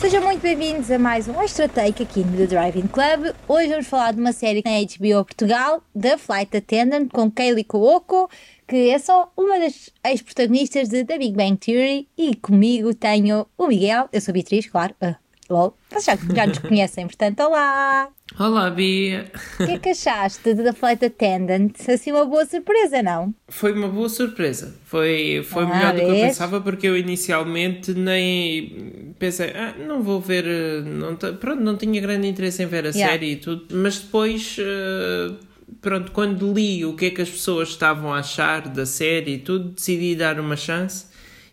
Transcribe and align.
Sejam 0.00 0.22
muito 0.22 0.42
bem-vindos 0.42 0.90
a 0.90 0.98
mais 0.98 1.26
um 1.26 1.40
Extra 1.40 1.68
Take 1.68 2.02
aqui 2.02 2.20
no 2.20 2.36
The 2.36 2.46
Driving 2.46 2.86
Club. 2.86 3.34
Hoje 3.48 3.68
vamos 3.68 3.86
falar 3.86 4.12
de 4.12 4.20
uma 4.20 4.32
série 4.32 4.62
na 4.62 4.72
HBO 4.72 5.24
Portugal, 5.24 5.82
The 5.98 6.18
Flight 6.18 6.54
Attendant, 6.54 7.08
com 7.10 7.30
Kaylee 7.30 7.64
Cuoco, 7.64 8.28
que 8.68 8.90
é 8.90 8.98
só 8.98 9.32
uma 9.36 9.58
das 9.58 9.90
ex-protagonistas 10.04 10.90
de 10.90 11.02
The 11.02 11.18
Big 11.18 11.34
Bang 11.34 11.56
Theory. 11.56 12.08
E 12.16 12.36
comigo 12.36 12.94
tenho 12.94 13.46
o 13.56 13.66
Miguel, 13.66 14.08
eu 14.12 14.20
sou 14.20 14.34
Beatriz, 14.34 14.66
claro. 14.66 14.94
Uh, 15.02 15.16
lol. 15.48 15.76
Vocês 15.90 16.04
já, 16.04 16.34
já 16.34 16.46
nos 16.46 16.58
conhecem, 16.58 17.06
portanto, 17.06 17.40
olá! 17.40 18.08
Olá, 18.38 18.70
Bia! 18.70 19.30
O 19.60 19.64
que 19.64 19.70
é 19.72 19.78
que 19.78 19.88
achaste 19.90 20.54
The 20.54 20.72
Flight 20.72 21.04
Attendant? 21.04 21.72
Assim, 21.88 22.12
uma 22.12 22.24
boa 22.26 22.44
surpresa, 22.44 23.02
não? 23.02 23.34
Foi 23.48 23.72
uma 23.72 23.88
boa 23.88 24.08
surpresa. 24.08 24.74
Foi, 24.84 25.42
foi 25.44 25.62
Ah, 25.64 25.66
melhor 25.66 25.92
do 25.94 25.96
que 26.02 26.02
eu 26.02 26.14
vês? 26.14 26.22
pensava, 26.28 26.60
porque 26.60 26.86
eu 26.86 26.96
inicialmente 26.96 27.94
nem 27.94 29.14
pensei, 29.18 29.50
ah, 29.50 29.74
não 29.78 30.02
vou 30.02 30.20
ver. 30.20 30.44
eh, 30.46 30.80
Não, 30.82 31.16
pronto, 31.16 31.62
não 31.62 31.76
tinha 31.76 32.00
grande 32.00 32.26
interesse 32.28 32.62
em 32.62 32.66
ver 32.66 32.84
a 32.86 32.90
Yeah. 32.90 33.12
série 33.12 33.32
e 33.32 33.36
tudo, 33.36 33.66
mas 33.74 33.98
depois. 33.98 34.56
eh, 34.58 35.32
Pronto, 35.80 36.12
quando 36.12 36.52
li 36.52 36.84
o 36.84 36.94
que 36.94 37.06
é 37.06 37.10
que 37.10 37.20
as 37.22 37.28
pessoas 37.30 37.68
estavam 37.70 38.12
a 38.14 38.18
achar 38.20 38.68
da 38.68 38.86
série 38.86 39.34
e 39.34 39.38
tudo, 39.38 39.70
decidi 39.70 40.14
dar 40.16 40.38
uma 40.40 40.56
chance 40.56 41.06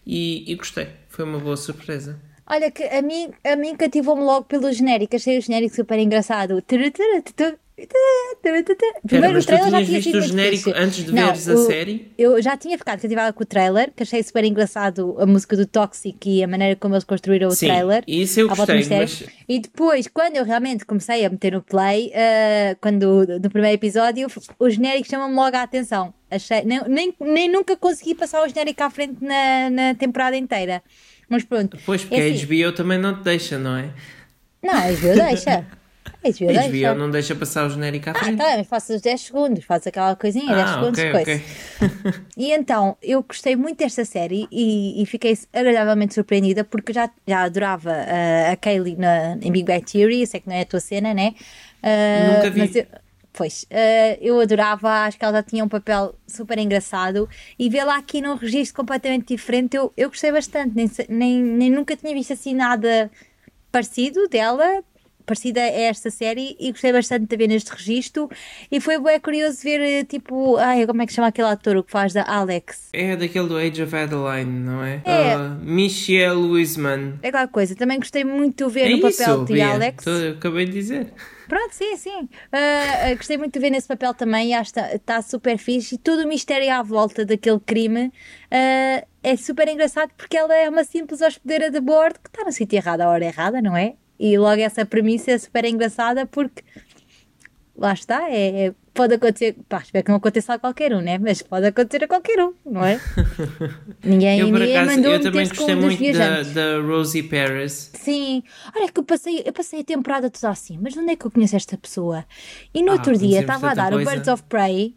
e, 0.05 0.49
e 0.51 0.55
gostei. 0.55 0.87
Foi 1.09 1.25
uma 1.25 1.39
boa 1.39 1.57
surpresa. 1.57 2.19
Olha, 2.45 2.69
que 2.71 2.83
a 2.83 3.01
mim, 3.01 3.29
a 3.43 3.55
mim 3.55 3.75
cativou-me 3.75 4.21
logo 4.23 4.45
pelo 4.45 4.71
genérico, 4.71 5.15
achei 5.15 5.37
o 5.37 5.41
genérico 5.41 5.75
super 5.75 5.97
engraçado. 5.97 6.61
Primeiro 9.07 9.39
o 9.39 9.41
tu 9.41 9.45
trailer 9.47 9.71
já 9.71 9.83
tinha 9.83 9.99
visto 9.99 10.17
o 10.17 10.21
genérico 10.21 10.63
fixe. 10.65 10.79
antes 10.79 11.05
de 11.05 11.11
Não, 11.13 11.25
veres 11.27 11.49
a 11.49 11.53
o- 11.53 11.57
série? 11.65 12.11
Eu 12.17 12.39
já 12.41 12.55
tinha 12.55 12.77
ficado 12.77 13.01
cativada 13.01 13.33
com 13.33 13.43
o 13.43 13.45
trailer, 13.45 13.91
que 13.95 14.03
achei 14.03 14.21
super 14.21 14.43
engraçado 14.45 15.15
a 15.19 15.25
música 15.25 15.55
do 15.57 15.65
Toxic 15.65 16.29
e 16.29 16.43
a 16.43 16.47
maneira 16.47 16.75
como 16.75 16.93
eles 16.93 17.03
construíram 17.03 17.47
o 17.47 17.51
Sim, 17.51 17.67
trailer. 17.67 18.03
isso 18.07 18.39
eu 18.41 18.47
gostei, 18.49 18.85
mas 18.89 19.23
E 19.49 19.59
depois, 19.59 20.07
quando 20.07 20.35
eu 20.35 20.43
realmente 20.45 20.85
comecei 20.85 21.25
a 21.25 21.29
meter 21.29 21.53
no 21.53 21.63
play, 21.63 22.11
ah, 22.13 22.75
quando 22.79 23.25
no 23.41 23.49
primeiro 23.49 23.75
episódio, 23.75 24.27
o 24.59 24.69
genérico 24.69 25.09
chama-me 25.09 25.33
logo 25.35 25.55
a 25.57 25.63
atenção. 25.63 26.13
Achei, 26.29 26.63
nem, 26.63 26.81
nem, 26.87 27.13
nem 27.19 27.49
nunca 27.51 27.75
consegui 27.75 28.13
passar 28.15 28.43
o 28.43 28.47
genérico 28.47 28.83
à 28.83 28.89
frente 28.89 29.17
na, 29.21 29.69
na 29.69 29.95
temporada 29.95 30.37
inteira. 30.37 30.83
Mas 31.29 31.43
pronto. 31.43 31.77
Pois, 31.85 32.03
porque 32.03 32.19
é 32.19 32.25
a 32.29 32.33
assim, 32.33 32.45
HBO 32.45 32.71
também 32.73 32.97
não 32.97 33.15
te 33.17 33.23
deixa, 33.23 33.57
não 33.57 33.75
é? 33.77 33.89
Não, 34.61 34.73
a 34.73 34.91
HBO 34.91 35.15
deixa. 35.15 35.65
A 36.23 36.29
HBO 36.29 36.49
A 36.49 36.53
deixa. 36.53 36.93
HBO 36.93 36.99
não 36.99 37.11
deixa 37.11 37.35
passar 37.35 37.65
o 37.67 37.69
genérico 37.69 38.09
à 38.09 38.13
Ah, 38.13 38.19
frente. 38.19 38.37
tá, 38.37 38.57
mas 38.57 38.67
faço 38.67 38.93
os 38.93 39.01
10 39.01 39.21
segundos, 39.21 39.65
faço 39.65 39.89
aquela 39.89 40.15
coisinha, 40.15 40.55
10 40.55 40.69
Ah, 40.69 40.73
segundos 40.73 40.99
ok, 40.99 41.05
depois. 41.05 41.23
ok. 41.23 41.41
E 42.35 42.51
então, 42.51 42.97
eu 43.03 43.21
gostei 43.21 43.55
muito 43.55 43.77
desta 43.77 44.03
série 44.05 44.47
e, 44.51 45.01
e 45.01 45.05
fiquei 45.05 45.37
agradavelmente 45.53 46.15
surpreendida 46.15 46.63
porque 46.63 46.91
já, 46.91 47.07
já 47.27 47.43
adorava 47.43 47.91
ah, 47.91 48.51
a 48.51 48.55
Kaylee 48.55 48.95
na, 48.95 49.33
em 49.41 49.51
Big 49.51 49.63
Bang 49.65 49.83
Theory, 49.85 50.21
eu 50.21 50.27
sei 50.27 50.39
que 50.39 50.47
não 50.49 50.55
é 50.55 50.61
a 50.61 50.65
tua 50.65 50.79
cena, 50.79 51.13
né? 51.13 51.35
Ah, 51.83 52.43
Nunca 52.43 52.49
vi. 52.49 52.87
Pois, 53.33 53.65
ah, 53.71 54.17
eu 54.21 54.39
adorava, 54.39 54.89
acho 55.05 55.17
que 55.17 55.25
ela 55.25 55.41
tinha 55.41 55.63
um 55.65 55.69
papel 55.69 56.13
super 56.27 56.59
engraçado 56.59 57.27
e 57.57 57.67
vê-la 57.67 57.97
aqui 57.97 58.21
num 58.21 58.35
registro 58.35 58.75
completamente 58.75 59.29
diferente, 59.35 59.75
eu, 59.75 59.91
eu 59.97 60.09
gostei 60.09 60.31
bastante, 60.31 60.75
nem, 60.75 60.87
nem, 61.09 61.41
nem 61.41 61.69
nunca 61.71 61.97
tinha 61.97 62.13
visto 62.13 62.33
assim 62.33 62.53
nada 62.53 63.09
parecido 63.71 64.27
dela, 64.29 64.83
parecida 65.25 65.61
a 65.61 65.65
esta 65.67 66.09
série 66.09 66.55
e 66.59 66.71
gostei 66.71 66.91
bastante 66.91 67.25
de 67.27 67.35
ver 67.37 67.47
neste 67.47 67.71
registro 67.71 68.29
e 68.71 68.79
foi 68.79 68.99
bem 69.01 69.19
curioso 69.19 69.61
ver 69.63 69.79
eh, 69.79 70.03
tipo, 70.03 70.57
ai, 70.57 70.85
como 70.85 71.01
é 71.01 71.05
que 71.05 71.13
chama 71.13 71.27
aquele 71.29 71.47
ator 71.47 71.77
o 71.77 71.83
que 71.83 71.91
faz 71.91 72.13
da 72.13 72.23
Alex? 72.27 72.89
É 72.93 73.15
daquele 73.15 73.47
do 73.47 73.57
Age 73.57 73.83
of 73.83 73.95
Adeline, 73.95 74.51
não 74.59 74.83
é? 74.83 75.01
É. 75.05 75.33
Ah, 75.33 75.57
Michelle 75.61 76.47
Wiseman. 76.51 77.19
É 77.21 77.29
aquela 77.29 77.47
coisa, 77.47 77.75
também 77.75 77.97
gostei 77.99 78.23
muito 78.23 78.67
de 78.67 78.71
ver 78.73 78.87
É 78.87 78.89
no 78.95 79.07
isso, 79.07 79.19
papel 79.19 79.45
de 79.45 79.53
Bia. 79.53 79.69
Alex. 79.73 80.03
Tô- 80.03 80.29
acabei 80.37 80.65
de 80.65 80.71
dizer. 80.73 81.13
Pronto, 81.47 81.71
sim, 81.73 81.97
sim. 81.97 82.29
Ah, 82.51 83.13
gostei 83.15 83.37
muito 83.37 83.53
de 83.53 83.59
ver 83.59 83.69
nesse 83.69 83.87
papel 83.87 84.13
também 84.13 84.49
e 84.49 84.53
acho 84.53 84.73
que 84.73 84.79
está 84.79 85.21
super 85.21 85.57
fixe. 85.57 85.95
E 85.95 85.97
todo 85.97 86.23
o 86.23 86.27
mistério 86.27 86.71
à 86.71 86.81
volta 86.81 87.25
daquele 87.25 87.59
crime 87.59 88.11
ah, 88.49 89.03
é 89.21 89.35
super 89.37 89.67
engraçado 89.67 90.11
porque 90.17 90.37
ela 90.37 90.55
é 90.55 90.69
uma 90.69 90.83
simples 90.83 91.21
hospedeira 91.21 91.69
de 91.69 91.79
bordo 91.79 92.19
que 92.19 92.29
está 92.29 92.43
no 92.45 92.51
sítio 92.51 92.77
errado 92.77 93.01
à 93.01 93.09
hora 93.09 93.25
errada, 93.25 93.61
não 93.61 93.75
é? 93.75 93.93
E 94.25 94.37
logo 94.37 94.61
essa 94.61 94.85
premissa 94.85 95.31
é 95.31 95.37
super 95.37 95.65
engraçada 95.65 96.25
porque 96.25 96.63
lá 97.75 97.91
está, 97.93 98.29
é, 98.29 98.67
é- 98.67 98.73
pode 98.93 99.15
acontecer, 99.15 99.55
pá, 99.67 99.79
espero 99.79 100.03
que 100.05 100.09
não 100.11 100.17
aconteça 100.17 100.53
a 100.53 100.59
qualquer 100.59 100.93
um, 100.93 101.01
né? 101.01 101.17
Mas 101.17 101.41
pode 101.41 101.65
acontecer 101.65 102.03
a 102.05 102.07
qualquer 102.07 102.39
um, 102.39 102.53
não 102.65 102.85
é? 102.85 102.97
ninguém 104.01 104.39
eu, 104.39 104.47
ninguém 104.47 104.77
acaso, 104.77 104.95
mandou 104.95 105.11
eu 105.11 105.21
também 105.21 105.47
gostei 105.49 105.75
dos 105.75 105.83
muito 105.83 105.97
da, 105.99 106.19
viajantes. 106.19 106.53
da 106.53 106.79
Rosie 106.79 107.23
Paris. 107.23 107.91
Sim, 107.95 108.43
olha 108.73 108.89
que 108.89 108.99
eu 108.99 109.03
passei, 109.03 109.43
eu 109.45 109.51
passei 109.51 109.81
a 109.81 109.83
temporada 109.83 110.29
toda 110.29 110.49
assim, 110.49 110.79
mas 110.81 110.95
onde 110.95 111.11
é 111.11 111.15
que 111.17 111.25
eu 111.25 111.31
conheço 111.31 111.55
esta 111.57 111.77
pessoa? 111.77 112.23
E 112.73 112.81
no 112.81 112.91
Ah, 112.91 112.93
outro 112.93 113.17
dia 113.17 113.41
estava 113.41 113.71
a 113.71 113.73
dar 113.73 113.91
o 113.93 113.95
coisa. 113.97 114.11
Birds 114.11 114.27
of 114.29 114.43
Prey 114.43 114.95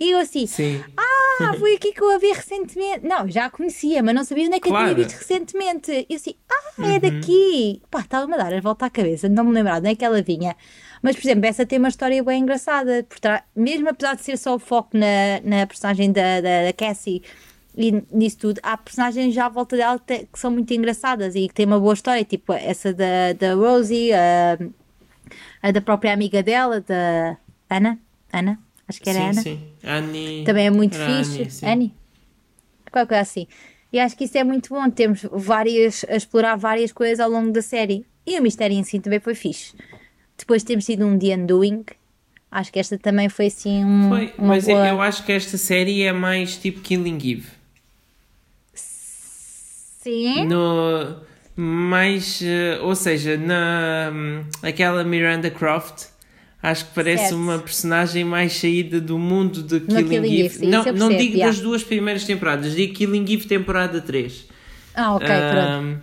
e 0.00 0.10
eu 0.10 0.18
assim, 0.18 0.46
Sim. 0.46 0.82
ah, 0.96 1.07
foi 1.58 1.74
aqui 1.74 1.92
que 1.92 2.02
eu 2.02 2.10
a 2.14 2.18
vi 2.18 2.32
recentemente. 2.32 3.06
Não, 3.06 3.28
já 3.28 3.46
a 3.46 3.50
conhecia, 3.50 4.02
mas 4.02 4.14
não 4.14 4.24
sabia 4.24 4.46
onde 4.46 4.56
é 4.56 4.60
que 4.60 4.68
eu 4.68 4.72
Claro. 4.72 4.94
tinha 4.94 5.04
visto 5.06 5.16
recentemente. 5.18 5.90
E 5.92 6.06
eu 6.12 6.16
assim, 6.16 6.34
ah, 6.50 6.86
é 6.88 6.98
daqui. 6.98 7.82
Pá, 7.90 8.00
estava-me 8.00 8.34
a 8.34 8.36
dar 8.36 8.52
a 8.54 8.60
volta 8.60 8.86
à 8.86 8.90
cabeça, 8.90 9.28
não 9.28 9.44
me 9.44 9.52
lembrava 9.52 9.78
onde 9.78 9.88
é 9.90 9.94
que 9.94 10.04
ela 10.04 10.20
vinha. 10.22 10.56
Mas, 11.02 11.14
por 11.16 11.22
exemplo, 11.26 11.46
essa 11.46 11.64
tem 11.64 11.78
uma 11.78 11.88
história 11.88 12.22
bem 12.24 12.42
engraçada, 12.42 13.04
por 13.08 13.18
trás- 13.20 13.42
mesmo 13.54 13.88
apesar 13.88 14.14
de 14.16 14.22
ser 14.24 14.36
só 14.36 14.54
o 14.54 14.58
foco 14.58 14.90
na, 14.96 15.40
na 15.44 15.66
personagem 15.66 16.10
da, 16.10 16.40
da, 16.40 16.64
da 16.64 16.72
Cassie 16.72 17.22
e 17.76 18.02
nisso 18.10 18.38
tudo, 18.38 18.60
há 18.64 18.76
personagens 18.76 19.32
já 19.32 19.46
à 19.46 19.48
volta 19.48 19.76
dela 19.76 20.00
que 20.04 20.26
são 20.38 20.50
muito 20.50 20.72
engraçadas 20.74 21.36
e 21.36 21.46
que 21.46 21.54
têm 21.54 21.66
uma 21.66 21.78
boa 21.78 21.94
história, 21.94 22.24
tipo 22.24 22.52
essa 22.52 22.92
da, 22.92 23.32
da 23.38 23.54
Rosie, 23.54 24.12
a, 24.12 24.58
a 25.62 25.70
da 25.70 25.80
própria 25.80 26.12
amiga 26.12 26.42
dela, 26.42 26.80
da 26.80 27.36
Ana. 27.70 27.96
Ana? 28.32 28.58
Acho 28.88 29.00
que 29.00 29.10
era 29.10 29.18
sim, 29.18 29.24
Ana. 29.28 29.42
sim. 29.42 29.60
Annie. 29.84 30.44
Também 30.44 30.66
é 30.66 30.70
muito 30.70 30.96
Era 30.96 31.06
fixe. 31.18 31.34
Annie, 31.40 31.50
sim. 31.50 31.66
Annie? 31.66 31.94
Qualquer 32.90 33.08
coisa 33.08 33.20
assim. 33.22 33.46
E 33.92 33.98
acho 34.00 34.16
que 34.16 34.24
isso 34.24 34.36
é 34.38 34.44
muito 34.44 34.70
bom. 34.70 34.88
Temos 34.90 35.26
várias, 35.30 36.04
a 36.08 36.16
explorar 36.16 36.56
várias 36.56 36.92
coisas 36.92 37.20
ao 37.20 37.30
longo 37.30 37.52
da 37.52 37.62
série. 37.62 38.06
E 38.26 38.38
o 38.38 38.42
mistério 38.42 38.76
em 38.76 38.82
si 38.82 38.98
também 39.00 39.20
foi 39.20 39.34
fixe. 39.34 39.74
Depois 40.36 40.62
temos 40.62 40.84
tido 40.86 41.04
um 41.06 41.18
The 41.18 41.36
Undoing. 41.36 41.84
Acho 42.50 42.72
que 42.72 42.78
esta 42.78 42.96
também 42.98 43.28
foi 43.28 43.46
assim 43.46 43.84
um, 43.84 44.08
Foi, 44.08 44.32
mas 44.38 44.66
eu- 44.66 44.74
boa... 44.76 44.88
eu 44.88 45.02
acho 45.02 45.22
que 45.24 45.32
esta 45.32 45.58
série 45.58 46.02
é 46.02 46.12
mais 46.12 46.56
tipo 46.56 46.80
Killing 46.80 47.16
Eve. 47.18 47.46
Sim. 50.02 50.46
No, 50.46 51.16
mais, 51.56 52.40
eh, 52.42 52.78
ou 52.82 52.94
seja, 52.94 53.36
na 53.36 54.10
hum, 54.12 54.44
aquela 54.62 55.04
Miranda 55.04 55.50
Croft, 55.50 56.06
acho 56.62 56.86
que 56.86 56.94
parece 56.94 57.28
Certo. 57.28 57.36
uma 57.36 57.58
personagem 57.58 58.24
mais 58.24 58.52
saída 58.54 59.00
do 59.00 59.18
mundo 59.18 59.62
de 59.62 59.80
Killing, 59.80 60.08
Killing 60.08 60.34
Eve. 60.40 60.44
Eve, 60.44 60.66
não, 60.66 60.86
eu 60.86 60.92
não 60.92 61.08
percebo, 61.08 61.18
digo 61.18 61.34
yeah. 61.34 61.46
das 61.52 61.60
duas 61.60 61.84
primeiras 61.84 62.24
temporadas, 62.24 62.74
digo 62.74 62.94
Killing 62.94 63.32
Eve 63.32 63.46
temporada 63.46 64.00
3. 64.00 64.46
Ah, 64.94 65.14
ok, 65.14 65.26
pronto. 65.26 65.84
Hum, 65.84 65.98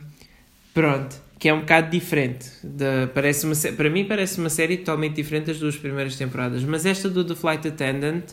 pronto, 0.74 1.16
que 1.38 1.50
é 1.50 1.54
um 1.54 1.60
bocado 1.60 1.90
diferente. 1.92 2.50
Da- 2.64 3.08
parece 3.14 3.46
uma, 3.46 3.56
para 3.76 3.90
mim 3.90 4.06
parece 4.06 4.40
uma 4.40 4.50
série 4.50 4.78
totalmente 4.78 5.16
diferente 5.16 5.48
das 5.48 5.60
duas 5.60 5.76
primeiras 5.76 6.16
temporadas. 6.16 6.64
Mas 6.64 6.86
esta 6.86 7.10
do 7.10 7.26
The 7.26 7.36
Flight 7.36 7.68
Attendant, 7.68 8.24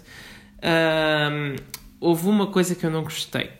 hum, 0.63 1.57
houve 2.01 2.29
uma 2.29 2.47
coisa 2.47 2.75
que 2.75 2.87
eu 2.87 2.91
não 2.91 3.03
gostei. 3.03 3.51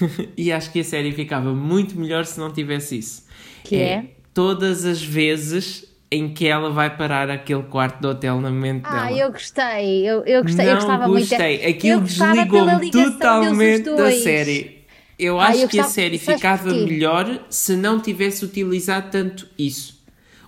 e 0.36 0.50
acho 0.50 0.72
que 0.72 0.80
a 0.80 0.84
série 0.84 1.12
ficava 1.12 1.54
muito 1.54 1.98
melhor 1.98 2.24
se 2.24 2.38
não 2.38 2.52
tivesse 2.52 2.98
isso. 2.98 3.24
Que 3.62 3.76
é? 3.76 4.04
Todas 4.32 4.84
as 4.84 5.00
vezes 5.00 5.93
em 6.14 6.28
que 6.32 6.46
ela 6.46 6.70
vai 6.70 6.96
parar 6.96 7.28
aquele 7.30 7.62
quarto 7.64 8.00
do 8.00 8.08
hotel 8.08 8.40
na 8.40 8.50
mente 8.50 8.82
Ah, 8.84 9.06
dela. 9.06 9.18
eu 9.18 9.32
gostei. 9.32 10.08
Eu, 10.08 10.24
eu 10.24 10.42
gostei. 10.42 10.64
não 10.64 10.72
eu 10.72 10.78
gostava 10.78 11.08
muito. 11.08 11.28
gostei. 11.28 11.58
de- 11.58 11.66
Aquilo 11.66 12.00
desligou-me 12.02 12.74
ligação 12.84 13.12
totalmente 13.12 13.90
da 13.90 14.10
série. 14.12 14.84
Eu 15.18 15.40
Ah, 15.40 15.46
acho 15.48 15.60
eu 15.62 15.68
que 15.68 15.78
a 15.78 15.82
gostava- 15.82 15.88
série 15.94 16.18
sabes 16.18 16.34
ficava 16.40 16.70
melhor 16.72 17.44
se 17.50 17.76
não 17.76 18.00
tivesse 18.00 18.44
utilizado 18.44 19.10
tanto 19.10 19.48
isso. 19.58 19.94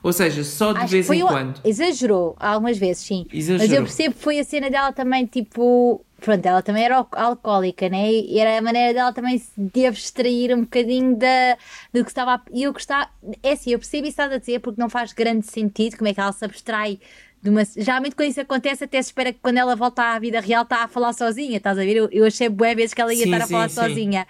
Ou 0.03 0.13
seja, 0.13 0.45
só 0.45 0.73
de 0.73 0.79
Acho 0.81 0.89
vez 0.93 1.11
em 1.11 1.21
quando. 1.21 1.61
Exagerou 1.65 2.37
algumas 2.39 2.79
vezes, 2.79 3.03
sim. 3.05 3.27
Mas 3.33 3.49
eu 3.49 3.57
Exagerou. 3.57 3.83
percebo 3.87 4.15
que 4.15 4.21
foi 4.23 4.39
a 4.39 4.45
cena 4.45 4.71
dela 4.71 4.93
também, 4.93 5.27
tipo. 5.27 6.01
Pronto, 6.27 6.45
ela 6.45 6.61
também 6.63 6.85
era 6.85 6.97
al- 6.97 7.09
alcoólica, 7.13 7.89
né? 7.89 8.11
E 8.13 8.39
era 8.41 8.59
a 8.59 8.63
maneira 8.63 8.93
dela 8.93 9.13
também 9.13 9.41
de 9.57 9.87
abstrair 9.87 10.53
um 10.57 10.63
bocadinho 10.63 11.17
da, 11.17 11.55
do 11.93 12.03
que 12.05 12.11
estava. 12.11 12.35
a- 12.35 12.43
E 12.53 12.65
eu 12.65 12.73
gostava. 12.73 13.09
É 13.45 13.53
assim, 13.53 13.71
eu 13.71 13.79
percebo 13.79 14.07
isso 14.09 14.17
que 14.17 14.23
estás 14.23 14.33
a 14.33 14.39
dizer 14.39 14.59
porque 14.61 14.81
não 14.81 14.91
faz 14.91 15.13
grande 15.13 15.47
sentido 15.47 15.97
como 15.97 16.09
é 16.09 16.15
que 16.15 16.21
ela 16.21 16.33
se 16.33 16.45
abstrai 16.45 16.99
de 17.41 17.49
uma. 17.49 17.63
Geralmente 17.65 18.17
quando 18.17 18.29
isso 18.31 18.41
acontece, 18.41 18.83
até 18.85 19.01
se 19.01 19.11
espera 19.11 19.33
que 19.33 19.39
quando 19.41 19.59
ela 19.59 19.77
volta 19.77 20.03
à 20.15 20.19
vida 20.19 20.41
real 20.41 20.65
está 20.65 20.83
a 20.85 20.89
falar 20.89 21.13
sozinha, 21.13 21.59
estás 21.59 21.79
a 21.79 21.83
ver? 21.85 21.97
Eu, 21.97 22.09
eu 22.11 22.25
achei 22.27 22.49
bué 22.49 22.75
vezes 22.75 22.93
que 22.95 23.01
ela 23.01 23.15
ia 23.15 23.23
Sim, 23.23 23.25
estar 23.25 23.41
a 23.43 23.47
sim, 23.47 23.49
falar 23.49 23.69
sim. 23.69 24.09
sozinha. 24.09 24.27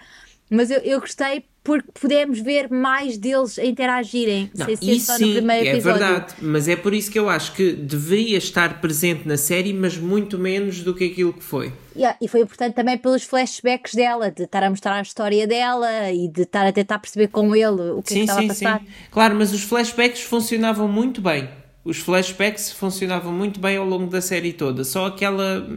Mas 0.49 0.71
eu, 0.71 0.79
eu 0.79 0.99
gostei 0.99 1.43
porque 1.63 1.89
pudemos 1.99 2.39
ver 2.39 2.69
mais 2.71 3.17
deles 3.17 3.59
a 3.59 3.65
interagirem, 3.65 4.49
Não, 4.55 4.65
sem 4.67 4.77
ser 4.77 4.99
só 5.01 5.17
sim, 5.17 5.25
no 5.25 5.33
primeiro 5.33 5.67
é 5.67 5.71
episódio. 5.73 5.99
verdade, 5.99 6.33
mas 6.41 6.69
é 6.69 6.77
por 6.77 6.93
isso 6.93 7.11
que 7.11 7.19
eu 7.19 7.27
acho 7.29 7.51
que 7.51 7.73
deveria 7.73 8.37
estar 8.37 8.79
presente 8.79 9.27
na 9.27 9.35
série, 9.35 9.73
mas 9.73 9.97
muito 9.97 10.39
menos 10.39 10.81
do 10.81 10.95
que 10.95 11.03
aquilo 11.11 11.33
que 11.33 11.43
foi. 11.43 11.73
Yeah, 11.93 12.17
e 12.21 12.27
foi 12.29 12.39
importante 12.39 12.73
também 12.73 12.97
pelos 12.97 13.23
flashbacks 13.23 13.93
dela, 13.95 14.31
de 14.31 14.43
estar 14.43 14.63
a 14.63 14.69
mostrar 14.69 14.95
a 14.95 15.01
história 15.01 15.45
dela 15.45 16.09
e 16.09 16.29
de 16.29 16.43
estar 16.43 16.65
a 16.65 16.71
tentar 16.71 16.99
perceber 16.99 17.27
com 17.27 17.53
ele 17.53 17.91
o 17.91 18.01
que, 18.01 18.13
é 18.13 18.13
que 18.13 18.13
Sim, 18.13 18.21
estava 18.21 18.39
sim, 18.39 18.45
a 18.45 18.49
passar. 18.49 18.79
sim. 18.79 18.87
Claro, 19.11 19.35
mas 19.35 19.51
os 19.51 19.63
flashbacks 19.63 20.21
funcionavam 20.21 20.87
muito 20.87 21.19
bem. 21.19 21.49
Os 21.83 21.97
flashbacks 21.97 22.71
funcionavam 22.71 23.33
muito 23.33 23.59
bem 23.59 23.75
ao 23.75 23.85
longo 23.85 24.07
da 24.09 24.21
série 24.21 24.53
toda. 24.53 24.85
Só 24.85 25.07
aquela 25.07 25.67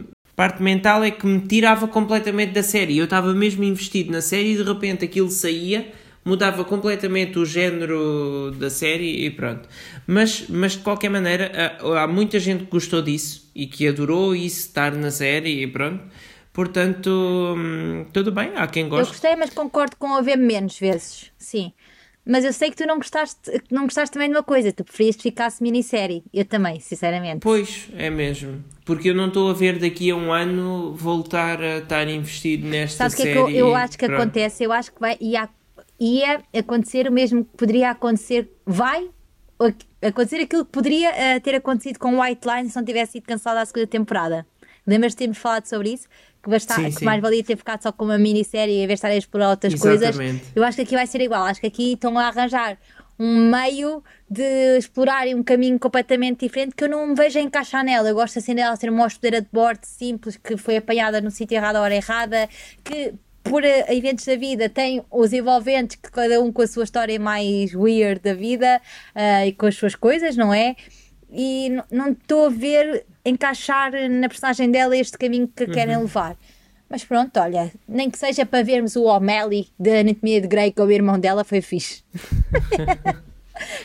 parte 0.41 0.63
mental 0.63 1.03
é 1.03 1.11
que 1.11 1.23
me 1.27 1.39
tirava 1.39 1.87
completamente 1.87 2.51
da 2.51 2.63
série. 2.63 2.97
Eu 2.97 3.03
estava 3.03 3.31
mesmo 3.31 3.63
investido 3.63 4.11
na 4.11 4.21
série 4.21 4.53
e 4.53 4.57
de 4.57 4.63
repente 4.63 5.05
aquilo 5.05 5.29
saía, 5.29 5.91
mudava 6.25 6.65
completamente 6.65 7.37
o 7.37 7.45
género 7.45 8.49
da 8.57 8.67
série 8.67 9.23
e 9.23 9.29
pronto. 9.29 9.69
Mas, 10.07 10.45
mas 10.49 10.71
de 10.71 10.79
qualquer 10.79 11.09
maneira, 11.09 11.51
há, 11.79 12.01
há 12.01 12.07
muita 12.07 12.39
gente 12.39 12.63
que 12.63 12.71
gostou 12.71 13.03
disso 13.03 13.51
e 13.53 13.67
que 13.67 13.87
adorou 13.87 14.35
isso 14.35 14.61
estar 14.61 14.95
na 14.95 15.11
série 15.11 15.61
e 15.61 15.67
pronto. 15.67 16.03
Portanto, 16.51 17.53
hum, 17.55 18.07
tudo 18.11 18.31
bem, 18.31 18.49
há 18.55 18.65
quem 18.65 18.85
Eu 18.85 18.89
goste. 18.89 19.09
gostei, 19.13 19.35
mas 19.35 19.51
concordo 19.51 19.95
com 19.95 20.15
haver 20.15 20.39
menos 20.39 20.79
vezes, 20.79 21.31
sim. 21.37 21.71
Mas 22.25 22.45
eu 22.45 22.53
sei 22.53 22.69
que 22.69 22.77
tu 22.77 22.85
não 22.85 22.97
gostaste, 22.97 23.39
não 23.71 23.83
gostaste 23.85 24.13
também 24.13 24.29
de 24.29 24.35
uma 24.35 24.43
coisa, 24.43 24.71
tu 24.71 24.83
preferias 24.83 25.15
que 25.15 25.23
ficasse 25.23 25.61
minissérie. 25.63 26.23
Eu 26.31 26.45
também, 26.45 26.79
sinceramente. 26.79 27.39
Pois, 27.39 27.87
é 27.97 28.09
mesmo. 28.11 28.63
Porque 28.85 29.09
eu 29.09 29.15
não 29.15 29.27
estou 29.29 29.49
a 29.49 29.53
ver 29.53 29.79
daqui 29.79 30.11
a 30.11 30.15
um 30.15 30.31
ano 30.31 30.93
voltar 30.93 31.59
a 31.61 31.77
estar 31.79 32.07
investido 32.07 32.67
nesta 32.67 32.97
Sabes 33.09 33.13
o 33.13 33.17
que 33.17 33.21
é 33.23 33.25
série. 33.33 33.45
que 33.53 33.57
eu, 33.57 33.67
eu 33.69 33.75
acho 33.75 33.97
que 33.97 34.05
Pronto. 34.05 34.21
acontece? 34.21 34.63
Eu 34.63 34.71
acho 34.71 34.91
que 34.93 34.99
vai, 34.99 35.17
ia, 35.19 35.49
ia 35.99 36.43
acontecer 36.57 37.07
o 37.07 37.11
mesmo 37.11 37.43
que 37.43 37.57
poderia 37.57 37.89
acontecer, 37.89 38.51
vai 38.65 39.09
ac- 39.59 39.85
acontecer 40.01 40.41
aquilo 40.41 40.63
que 40.65 40.71
poderia 40.71 41.09
eh, 41.15 41.39
ter 41.39 41.55
acontecido 41.55 41.97
com 41.97 42.19
White 42.21 42.47
Line 42.47 42.69
se 42.69 42.75
não 42.75 42.85
tivesse 42.85 43.13
sido 43.13 43.23
cancelada 43.23 43.61
a 43.61 43.65
segunda 43.65 43.87
temporada. 43.87 44.45
Lembras 44.85 45.13
de 45.13 45.17
termos 45.17 45.37
falado 45.37 45.65
sobre 45.67 45.93
isso? 45.93 46.07
Que, 46.43 46.49
basta, 46.49 46.73
Sim, 46.73 46.85
que 46.85 46.91
sim. 46.91 47.05
mais 47.05 47.21
valia 47.21 47.43
ter 47.43 47.55
ficado 47.55 47.83
só 47.83 47.91
com 47.91 48.05
uma 48.05 48.17
minissérie 48.17 48.73
em 48.73 48.87
vez 48.87 48.89
de 48.89 48.93
estar 48.93 49.09
a 49.09 49.15
explorar 49.15 49.49
outras 49.51 49.75
coisas. 49.75 50.09
Exatamente. 50.09 50.43
Eu 50.55 50.63
acho 50.63 50.75
que 50.75 50.81
aqui 50.81 50.95
vai 50.95 51.05
ser 51.05 51.21
igual. 51.21 51.43
Acho 51.43 51.61
que 51.61 51.67
aqui 51.67 51.93
estão 51.93 52.17
a 52.17 52.27
arranjar 52.27 52.77
um 53.19 53.51
meio 53.51 54.03
de 54.27 54.77
explorarem 54.79 55.35
um 55.35 55.43
caminho 55.43 55.77
completamente 55.77 56.39
diferente 56.39 56.73
que 56.75 56.83
eu 56.83 56.89
não 56.89 57.05
me 57.05 57.13
vejo 57.13 57.37
a 57.37 57.41
encaixar 57.43 57.83
nela. 57.83 58.09
Eu 58.09 58.15
gosto 58.15 58.39
assim 58.39 58.55
dela 58.55 58.75
ser 58.75 58.89
uma 58.89 59.05
hospedeira 59.05 59.41
de 59.41 59.47
bordo 59.53 59.83
simples 59.83 60.35
que 60.37 60.57
foi 60.57 60.77
apanhada 60.77 61.21
no 61.21 61.29
sítio 61.29 61.55
errado 61.55 61.75
à 61.75 61.81
hora 61.81 61.93
errada, 61.93 62.49
que 62.83 63.13
por 63.43 63.63
eh, 63.63 63.85
eventos 63.89 64.25
da 64.25 64.35
vida 64.35 64.69
tem 64.69 65.03
os 65.11 65.33
envolventes, 65.33 65.97
que 65.97 66.09
cada 66.09 66.41
um 66.41 66.51
com 66.51 66.63
a 66.63 66.67
sua 66.67 66.83
história 66.83 67.19
mais 67.19 67.75
weird 67.75 68.21
da 68.21 68.33
vida 68.33 68.81
eh, 69.13 69.47
e 69.47 69.53
com 69.53 69.67
as 69.67 69.75
suas 69.75 69.93
coisas, 69.93 70.35
não 70.35 70.51
é? 70.51 70.75
E 71.31 71.69
não 71.91 72.11
estou 72.11 72.47
a 72.47 72.49
ver 72.49 73.05
encaixar 73.25 73.91
na 74.09 74.27
personagem 74.27 74.69
dela 74.69 74.95
este 74.97 75.17
caminho 75.17 75.47
que 75.47 75.63
a 75.63 75.67
querem 75.67 75.97
levar. 75.97 76.35
Mas 76.89 77.05
pronto, 77.05 77.39
olha, 77.39 77.71
nem 77.87 78.09
que 78.09 78.17
seja 78.17 78.45
para 78.45 78.63
vermos 78.63 78.97
o 78.97 79.03
O'Malley 79.03 79.69
da 79.79 79.99
Anatomia 79.99 80.41
de 80.41 80.47
Grey, 80.47 80.73
é 80.75 80.81
o 80.81 80.91
irmão 80.91 81.17
dela, 81.17 81.45
foi 81.45 81.61
fixe. 81.61 82.03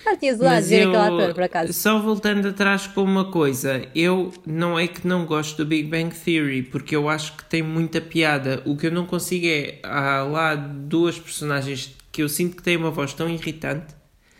Já 0.04 0.16
tinha 0.16 0.34
saudades 0.34 0.69
de 0.69 0.76
ver 0.76 0.88
aquele 0.88 0.96
ator, 0.96 1.34
por 1.34 1.43
acaso. 1.43 1.72
só 1.72 2.00
voltando 2.00 2.48
atrás 2.48 2.87
com 2.87 3.02
uma 3.02 3.31
coisa, 3.31 3.87
eu 3.94 4.32
não 4.46 4.78
é 4.78 4.87
que 4.88 5.06
não 5.06 5.26
gosto 5.26 5.58
do 5.58 5.66
Big 5.66 5.88
Bang 5.88 6.14
Theory, 6.14 6.62
porque 6.62 6.96
eu 6.96 7.08
acho 7.08 7.37
que 7.37 7.44
tem 7.44 7.62
muita 7.62 8.00
piada. 8.00 8.62
O 8.64 8.76
que 8.76 8.87
eu 8.87 8.90
não 8.90 9.06
consigo 9.06 9.46
é, 9.46 9.78
há 9.82 10.22
lá 10.22 10.54
duas 10.54 11.19
personagens 11.19 11.94
que 12.10 12.22
eu 12.22 12.28
sinto 12.28 12.56
que 12.56 12.62
têm 12.62 12.76
uma 12.76 12.90
voz 12.90 13.12
tão 13.12 13.28
irritante, 13.28 13.94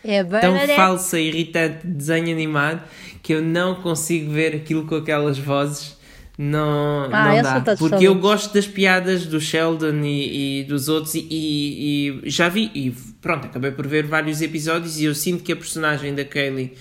É 0.07 0.23
tão 0.41 0.55
falsa 0.77 1.19
e 1.21 1.29
irritante 1.29 1.87
de 1.87 1.93
desenho 1.95 2.31
animado, 2.33 2.83
que 3.23 3.33
eu 3.35 3.43
não 3.43 3.77
consigo 3.77 4.31
ver 4.33 4.55
aquilo 4.55 4.87
com 4.87 4.95
aquelas 4.97 5.39
vozes. 5.39 5.97
Não, 6.39 7.05
Ah, 7.11 7.29
não 7.29 7.43
dá. 7.43 7.55
Porque 7.79 8.07
eu 8.07 8.15
gosto 8.15 8.53
das 8.53 8.67
piadas 8.67 9.25
do 9.25 9.41
Sheldon 9.41 10.03
e, 10.05 10.61
e 10.61 10.65
dos 10.65 10.87
outros 10.89 11.15
e, 11.15 11.27
e- 11.31 12.21
e 12.25 12.31
já 12.31 12.49
vi, 12.51 12.71
e 12.75 12.91
pronto, 13.23 13.47
acabei 13.47 13.71
por 13.71 13.87
ver 13.87 14.05
vários 14.07 14.43
episódios 14.43 15.01
e 15.01 15.05
eu 15.07 15.15
sinto 15.15 15.43
que 15.43 15.51
a 15.51 15.57
personagem 15.57 16.15
da 16.15 16.27
Kaylee 16.27 16.75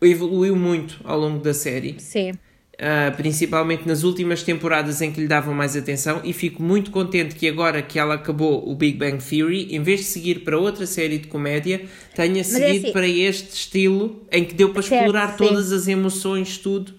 evoluiu 0.00 0.56
muito 0.56 0.98
ao 1.04 1.18
longo 1.18 1.42
da 1.42 1.54
série. 1.54 1.96
Sim. 1.98 2.32
Uh, 2.76 3.16
principalmente 3.16 3.88
nas 3.88 4.02
últimas 4.02 4.42
temporadas 4.42 5.00
em 5.00 5.10
que 5.10 5.18
lhe 5.18 5.26
davam 5.26 5.54
mais 5.54 5.74
atenção 5.74 6.20
e 6.22 6.34
fico 6.34 6.62
muito 6.62 6.90
contente 6.90 7.34
que 7.34 7.48
agora 7.48 7.80
que 7.80 7.98
ela 7.98 8.16
acabou 8.16 8.70
o 8.70 8.74
Big 8.74 8.98
Bang 8.98 9.16
Theory, 9.16 9.74
em 9.74 9.82
vez 9.82 10.00
de 10.00 10.06
seguir 10.06 10.40
para 10.40 10.58
outra 10.58 10.84
série 10.86 11.16
de 11.16 11.26
comédia, 11.26 11.86
tenha 12.14 12.40
é 12.40 12.44
seguido 12.44 12.84
assim- 12.84 12.92
para 12.92 13.08
este 13.08 13.48
estilo 13.54 14.22
em 14.30 14.44
que 14.44 14.54
deu 14.54 14.74
para 14.74 14.82
Certo, 14.82 15.00
explorar 15.04 15.30
sim. 15.30 15.36
todas 15.38 15.72
as 15.72 15.88
emoções, 15.88 16.58
tudo. 16.58 16.92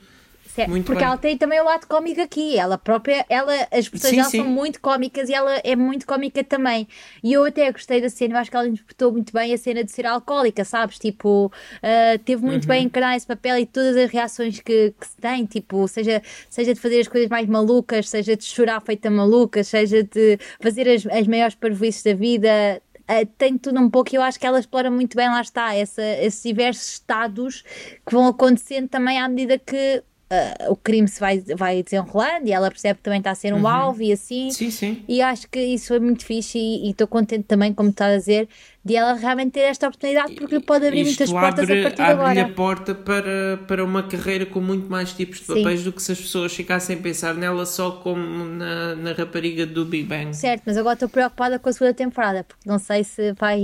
Certo, 0.58 0.70
Muito 0.72 0.86
porque 0.88 1.00
bem. 1.02 1.08
ela 1.08 1.18
tem 1.20 1.38
também 1.38 1.62
o 1.62 1.64
lado 1.66 1.86
cómico 1.88 2.20
aqui. 2.20 2.58
Ela 2.58 2.80
própria, 2.80 3.24
ela, 3.30 3.54
as 3.72 3.88
pessoas 3.88 4.10
Sim, 4.10 4.16
dela 4.16 4.30
sim. 4.32 4.38
são 4.40 4.48
muito 4.48 4.82
cómicas 4.82 5.30
e 5.30 5.34
ela 5.36 5.54
é 5.64 5.76
muito 5.76 6.08
cómica 6.08 6.44
também. 6.44 6.88
E 7.24 7.32
eu 7.34 7.44
até 7.44 7.72
gostei 7.72 8.02
da 8.02 8.10
cena, 8.10 8.34
eu 8.34 8.40
acho 8.40 8.50
que 8.50 8.58
ela 8.58 8.68
interpretou 8.68 9.12
muito 9.12 9.32
bem 9.32 9.54
a 9.54 9.58
cena 9.58 9.84
de 9.84 9.92
ser 9.92 10.08
alcoólica, 10.08 10.66
sabes? 10.66 10.98
Tipo, 10.98 11.52
ah, 11.84 12.18
teve 12.26 12.42
muito 12.42 12.64
Uhum. 12.64 12.70
bem 12.70 12.86
encarar 12.86 13.16
esse 13.16 13.28
papel 13.28 13.60
e 13.60 13.68
todas 13.68 13.96
as 13.96 14.10
reações 14.10 14.60
que, 14.60 14.94
que 15.00 15.08
se 15.08 15.16
tem, 15.18 15.46
tipo, 15.46 15.88
seja, 15.88 16.24
seja 16.50 16.74
de 16.74 16.80
fazer 16.80 17.02
as 17.02 17.08
coisas 17.08 17.30
mais 17.30 17.46
malucas, 17.48 18.10
seja 18.10 18.36
de 18.36 18.44
chorar 18.44 18.82
feita 18.82 19.12
maluca, 19.12 19.64
seja 19.64 20.02
de 20.04 20.40
fazer 20.60 20.90
as, 20.90 21.06
as 21.06 21.28
maiores 21.28 21.54
parvoíces 21.54 22.02
da 22.02 22.16
vida. 22.16 22.82
Uh, 23.10 23.26
tem 23.38 23.58
tudo 23.58 23.80
um 23.80 23.90
pouco 23.90 24.10
e 24.14 24.18
eu 24.18 24.22
acho 24.24 24.38
que 24.40 24.46
ela 24.46 24.60
explora 24.60 24.90
muito 24.92 25.16
bem, 25.16 25.30
lá 25.30 25.40
está, 25.40 25.74
essa, 25.76 26.02
esses 26.04 26.42
diversos 26.44 26.94
estados 26.94 27.62
que 28.06 28.12
vão 28.14 28.28
acontecendo 28.28 28.90
também 28.90 29.18
à 29.18 29.30
medida 29.30 29.58
que 29.58 30.04
uh, 30.32 30.72
o 30.72 30.76
crime 30.76 31.08
se 31.08 31.20
vai, 31.20 31.40
vai 31.56 31.84
desenrolando 31.84 32.48
e 32.48 32.52
ela 32.52 32.70
percebe 32.70 32.98
que 32.98 33.04
também 33.04 33.20
está 33.20 33.32
a 33.32 33.36
ser 33.36 33.54
um 33.54 33.68
alvo 33.68 34.02
e 34.02 34.12
assim. 34.12 34.50
Sim, 34.52 34.72
sim. 34.72 35.04
E 35.08 35.22
acho 35.22 35.48
que 35.50 35.60
isso 35.60 35.88
foi 35.88 36.00
muito 36.00 36.26
fixe 36.26 36.58
e 36.58 36.88
e 36.88 36.92
estou 36.92 37.08
contente 37.08 37.44
também, 37.44 37.74
como 37.74 37.90
estás 37.90 38.14
a 38.14 38.18
dizer, 38.18 38.50
de 38.88 38.96
ela 38.96 39.14
realmente 39.14 39.52
ter 39.52 39.60
esta 39.62 39.88
oportunidade 39.88 40.34
porque 40.36 40.56
lhe 40.56 40.64
pode 40.64 40.88
abrir 40.88 41.02
Isto 41.02 41.20
muitas 41.28 41.32
portas 41.32 41.64
abre, 41.66 41.80
a 41.80 41.84
partir 41.84 41.96
de 41.98 42.02
abre-lhe 42.04 42.40
a 42.40 42.44
agora. 42.44 42.54
porta 42.56 42.96
para, 42.96 43.58
para 43.68 43.84
uma 43.84 44.02
carreira 44.04 44.46
com 44.46 44.62
muito 44.62 44.90
mais 44.90 45.12
tipos 45.12 45.40
de 45.40 45.46
Sim. 45.46 45.56
papéis 45.56 45.84
do 45.84 45.92
que 45.92 46.02
se 46.02 46.14
as 46.14 46.20
pessoas 46.20 46.54
ficassem 46.54 46.96
a 46.98 47.00
pensar 47.00 47.34
nela 47.36 47.66
só 47.66 47.92
como 47.92 48.46
na, 48.46 48.96
na 48.96 49.12
rapariga 49.12 49.66
do 49.66 49.84
Big 49.84 50.06
Bang. 50.06 50.34
Certo, 50.36 50.64
mas 50.66 50.78
agora 50.78 50.94
estou 50.94 51.10
preocupada 51.10 51.60
com 51.60 51.68
a 51.70 51.74
segunda 51.74 51.94
temporada 51.94 52.44
porque 52.46 52.68
não 52.68 52.80
sei 52.80 53.04
se 53.04 53.34
vai, 53.34 53.60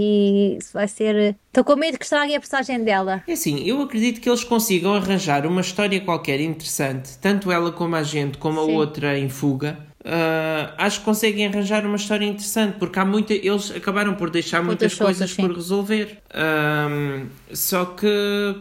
se 0.59 0.73
vai 0.73 0.87
ser. 0.87 1.35
Estou 1.47 1.63
com 1.63 1.75
medo 1.75 1.97
que 1.97 2.03
estraguem 2.03 2.35
a 2.35 2.39
personagem 2.39 2.83
dela. 2.83 3.23
É 3.27 3.33
assim, 3.33 3.63
eu 3.63 3.81
acredito 3.81 4.19
que 4.19 4.27
eles 4.27 4.43
consigam 4.43 4.93
arranjar 4.93 5.45
uma 5.45 5.61
história 5.61 6.01
qualquer 6.01 6.41
interessante, 6.41 7.17
tanto 7.19 7.51
ela 7.51 7.71
como 7.71 7.95
a 7.95 8.03
gente, 8.03 8.37
como 8.37 8.59
a 8.59 8.65
Sim. 8.65 8.75
outra 8.75 9.17
em 9.17 9.29
fuga. 9.29 9.77
Ah, 10.05 10.73
acho 10.77 10.99
que 10.99 11.05
conseguem 11.05 11.47
arranjar 11.47 11.85
uma 11.85 11.95
história 11.95 12.25
interessante, 12.25 12.77
porque 12.77 12.99
há 12.99 13.05
muita. 13.05 13.33
Eles 13.33 13.71
acabaram 13.71 14.15
por 14.15 14.29
deixar 14.29 14.61
muitas 14.61 14.93
coisas 14.95 15.31
sim. 15.31 15.47
por 15.47 15.55
resolver. 15.55 16.17
Ahm, 16.33 17.27
só 17.53 17.85
que, 17.85 18.07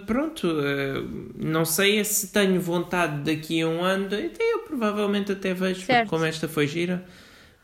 pronto, 0.06 0.46
ah, 0.48 1.02
não 1.36 1.64
sei 1.64 1.98
é 1.98 2.04
se 2.04 2.28
tenho 2.28 2.60
vontade 2.60 3.22
daqui 3.34 3.60
a 3.62 3.68
um 3.68 3.82
ano, 3.82 4.06
até 4.06 4.52
eu 4.52 4.60
provavelmente 4.60 5.32
até 5.32 5.52
vejo, 5.52 5.86
como 6.08 6.24
esta 6.24 6.46
foi 6.48 6.66
gira, 6.66 7.04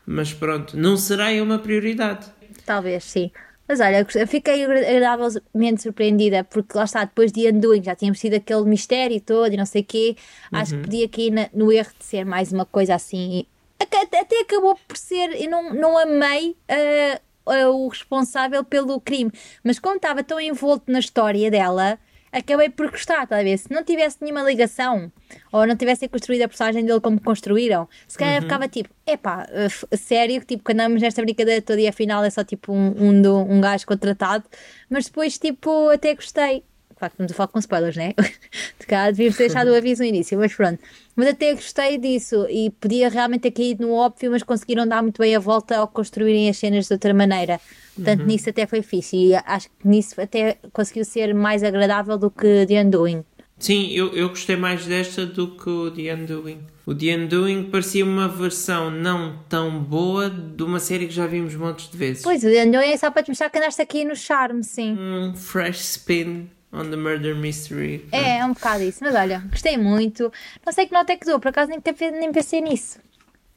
mas 0.05 0.33
pronto, 0.33 0.75
não 0.77 0.97
será 0.97 1.29
uma 1.41 1.59
prioridade. 1.59 2.27
Talvez, 2.65 3.03
sim. 3.05 3.31
Mas 3.67 3.79
olha, 3.79 4.05
eu 4.15 4.27
fiquei 4.27 4.63
agra- 4.65 4.79
agradavelmente 4.79 5.83
surpreendida 5.83 6.43
porque 6.43 6.75
lá 6.75 6.85
está, 6.85 7.03
depois 7.03 7.31
de 7.31 7.47
Undoing 7.47 7.83
já 7.83 7.95
tínhamos 7.95 8.19
tido 8.19 8.33
aquele 8.33 8.63
mistério 8.63 9.21
todo 9.21 9.53
e 9.53 9.57
não 9.57 9.65
sei 9.65 9.81
o 9.83 9.85
quê. 9.85 10.15
Acho 10.51 10.73
que 10.73 10.81
podia 10.81 11.07
cair 11.07 11.31
no 11.53 11.71
erro 11.71 11.91
de 11.97 12.03
ser 12.03 12.25
mais 12.25 12.51
uma 12.51 12.65
coisa 12.65 12.95
assim. 12.95 13.45
Até, 13.79 14.41
acabou 14.41 14.77
por 14.87 14.97
ser. 14.97 15.41
Eu 15.41 15.49
não, 15.49 15.73
não 15.73 15.97
amei 15.97 16.55
ah, 16.67 17.19
ah, 17.45 17.69
o 17.69 17.87
responsável 17.87 18.63
pelo 18.63 18.99
crime, 18.99 19.31
mas 19.63 19.79
como 19.79 19.95
estava 19.95 20.23
tão 20.23 20.39
envolto 20.39 20.91
na 20.91 20.99
história 20.99 21.49
dela. 21.49 21.97
Acabei 22.31 22.69
por 22.69 22.91
gostar, 22.91 23.25
tá 23.25 23.39
a 23.39 23.43
ver? 23.43 23.57
Se 23.57 23.71
não 23.73 23.83
tivesse 23.83 24.17
nenhuma 24.21 24.43
ligação 24.43 25.11
ou 25.51 25.65
não 25.65 25.75
tivessem 25.75 26.07
construído 26.07 26.43
a 26.43 26.47
personagem 26.47 26.85
dele 26.85 26.99
como 26.99 27.19
construíram, 27.19 27.89
se 28.07 28.19
calhar 28.19 28.35
eu 28.35 28.41
ficava 28.43 28.67
tipo, 28.67 28.87
epá, 29.07 29.47
uh, 29.51 29.61
f- 29.65 29.87
sério, 29.97 30.39
tipo, 30.45 30.63
que 30.63 30.71
andamos 30.71 31.01
nesta 31.01 31.23
brincadeira 31.23 31.59
toda 31.59 31.81
e 31.81 31.87
afinal 31.87 32.23
é 32.23 32.29
só 32.29 32.43
tipo 32.43 32.71
um, 32.71 32.93
um, 33.03 33.51
um 33.53 33.59
gajo 33.59 33.83
contratado, 33.87 34.43
mas 34.87 35.05
depois, 35.05 35.39
tipo, 35.39 35.89
até 35.89 36.13
gostei. 36.13 36.63
Claro 36.99 37.11
que 37.11 37.15
estamos 37.15 37.31
a 37.31 37.35
falar 37.35 37.47
com 37.47 37.59
spoilers, 37.59 37.95
né? 37.95 38.13
De 38.77 38.85
cá 38.85 39.09
devíamos 39.09 39.37
ter 39.37 39.45
deixado 39.45 39.69
o 39.69 39.75
aviso 39.75 40.03
no 40.03 40.09
início, 40.09 40.37
mas 40.37 40.53
pronto. 40.53 40.79
Mas 41.15 41.29
até 41.29 41.53
gostei 41.53 41.97
disso 41.97 42.45
e 42.49 42.69
podia 42.71 43.09
realmente 43.09 43.41
ter 43.41 43.51
caído 43.51 43.87
no 43.87 43.93
óbvio, 43.93 44.31
mas 44.31 44.43
conseguiram 44.43 44.85
dar 44.85 45.01
muito 45.01 45.21
bem 45.21 45.33
a 45.33 45.39
volta 45.39 45.77
ao 45.77 45.87
construírem 45.87 46.49
as 46.49 46.57
cenas 46.57 46.87
de 46.87 46.93
outra 46.93 47.13
maneira. 47.13 47.59
Portanto, 47.95 48.25
nisso 48.25 48.49
até 48.49 48.65
foi 48.67 48.81
fixe 48.81 49.15
e 49.15 49.35
acho 49.35 49.69
que 49.69 49.87
nisso 49.87 50.19
até 50.19 50.57
conseguiu 50.73 51.05
ser 51.05 51.33
mais 51.33 51.63
agradável 51.63 52.17
do 52.17 52.29
que 52.29 52.65
The 52.65 52.83
Undoing. 52.83 53.23
Sim, 53.57 53.89
eu, 53.91 54.13
eu 54.13 54.29
gostei 54.29 54.55
mais 54.55 54.85
desta 54.85 55.25
do 55.25 55.55
que 55.57 55.69
o 55.69 55.91
The 55.91 56.13
Undoing. 56.13 56.59
O 56.85 56.95
The 56.95 57.15
Undoing 57.17 57.63
parecia 57.69 58.05
uma 58.05 58.27
versão 58.27 58.89
não 58.89 59.39
tão 59.49 59.83
boa 59.83 60.29
de 60.29 60.63
uma 60.63 60.79
série 60.79 61.07
que 61.07 61.13
já 61.13 61.27
vimos 61.27 61.55
montes 61.55 61.89
de 61.89 61.97
vezes. 61.97 62.23
Pois, 62.23 62.43
o 62.43 62.47
Undoing 62.47 62.91
é 62.91 62.97
só 62.97 63.11
para 63.11 63.23
te 63.23 63.29
mostrar 63.29 63.49
que 63.49 63.57
andaste 63.57 63.81
aqui 63.81 64.05
no 64.05 64.15
charme, 64.15 64.63
sim. 64.63 64.97
Um 64.97 65.35
fresh 65.35 65.81
spin 65.81 66.49
on 66.71 66.89
the 66.89 66.95
murder 66.95 67.35
mystery. 67.35 68.07
É, 68.11 68.39
é 68.39 68.45
um 68.45 68.53
bocado 68.53 68.83
isso. 68.83 68.99
Mas 69.01 69.15
olha, 69.15 69.39
gostei 69.49 69.77
muito. 69.77 70.31
Não 70.65 70.73
sei 70.73 70.85
que 70.85 70.93
nota 70.93 71.13
é 71.13 71.17
que 71.17 71.25
dou, 71.25 71.39
por 71.39 71.49
acaso 71.49 71.69
nem, 71.69 71.81
nem 72.11 72.31
pensei 72.31 72.61
nisso. 72.61 72.99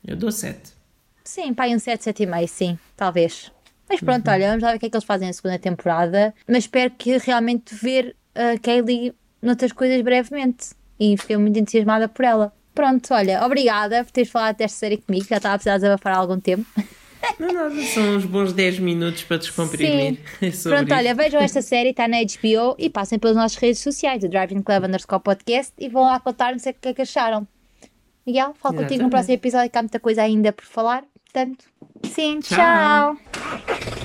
Eu 0.06 0.16
dou 0.16 0.32
7. 0.32 0.72
Sim, 1.24 1.54
pá, 1.54 1.66
um 1.68 1.78
7, 1.78 2.02
7,5, 2.02 2.46
sim, 2.48 2.78
talvez. 2.96 3.52
Mas 3.88 4.00
pronto, 4.00 4.28
olha, 4.30 4.48
vamos 4.48 4.62
lá 4.62 4.70
ver 4.70 4.76
o 4.76 4.80
que 4.80 4.86
é 4.86 4.90
que 4.90 4.96
eles 4.96 5.04
fazem 5.04 5.28
na 5.28 5.32
segunda 5.32 5.58
temporada. 5.58 6.34
Mas 6.48 6.64
espero 6.64 6.90
que 6.90 7.16
realmente 7.18 7.74
ver 7.74 8.16
a 8.34 8.58
Kaylee 8.58 9.14
noutras 9.40 9.72
coisas 9.72 10.00
brevemente. 10.02 10.70
E 10.98 11.16
fiquei 11.16 11.36
muito 11.36 11.58
entusiasmada 11.58 12.08
por 12.08 12.24
ela. 12.24 12.52
Pronto, 12.74 13.12
olha, 13.12 13.44
obrigada 13.44 14.02
por 14.02 14.10
teres 14.10 14.30
falado 14.30 14.56
desta 14.56 14.78
série 14.78 14.96
comigo, 14.96 15.26
já 15.28 15.36
estava 15.36 15.54
a 15.54 15.58
precisar 15.58 15.76
desabafar 15.76 16.14
há 16.14 16.16
algum 16.16 16.40
tempo. 16.40 16.66
Não 17.38 17.48
é 17.48 17.52
nada, 17.52 17.82
são 17.82 18.16
uns 18.16 18.24
bons 18.24 18.52
10 18.52 18.78
minutos 18.78 19.22
para 19.24 19.36
descomprimir. 19.38 20.18
sobre 20.54 20.78
Pronto, 20.78 20.94
olha, 20.94 21.14
vejam 21.14 21.40
esta 21.40 21.62
série, 21.62 21.90
está 21.90 22.08
na 22.08 22.18
HBO 22.18 22.74
e 22.78 22.90
passem 22.90 23.18
pelas 23.18 23.36
nossas 23.36 23.56
redes 23.56 23.80
sociais, 23.80 24.22
o 24.24 24.28
Driving 24.28 24.62
Club 24.62 24.84
underscore 24.84 25.22
podcast, 25.22 25.72
e 25.78 25.88
vão 25.88 26.02
lá 26.02 26.18
contar-nos 26.20 26.64
o 26.64 26.72
que 26.72 26.88
é 26.88 26.94
que 26.94 27.02
acharam. 27.02 27.46
Miguel, 28.26 28.54
falo 28.54 28.76
contigo 28.76 29.02
no 29.02 29.08
Exatamente. 29.08 29.10
próximo 29.10 29.34
episódio 29.34 29.70
que 29.70 29.78
há 29.78 29.82
muita 29.82 30.00
coisa 30.00 30.22
ainda 30.22 30.52
por 30.52 30.64
falar. 30.64 31.04
Portanto, 31.24 31.64
sim, 32.04 32.40
Tchau. 32.40 33.16
tchau. 33.16 34.01